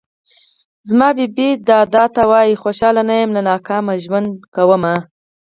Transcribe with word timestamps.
زما 0.89 1.07
بې 1.17 1.25
بې 1.35 1.49
دادا 1.69 2.03
ته 2.15 2.21
وايه 2.31 2.59
خوشحاله 2.63 3.01
نه 3.09 3.15
يم 3.21 3.31
له 3.37 3.41
ناکامه 3.49 3.93
ژوند 4.03 4.29
کومه 4.55 4.95